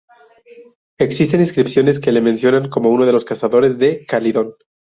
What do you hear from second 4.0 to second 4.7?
Calidón.